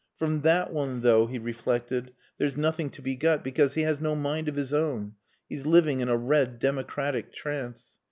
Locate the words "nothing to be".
2.57-3.15